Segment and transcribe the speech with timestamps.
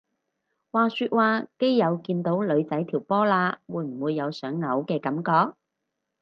[0.71, 5.55] 話說話基友見到女仔條波罅會唔會有想嘔嘅感覺？